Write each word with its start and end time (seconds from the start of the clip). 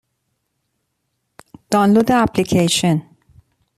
دانلود 1.71 2.11
اپلیکیشن 2.11 3.01